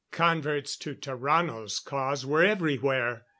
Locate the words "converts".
0.09-0.75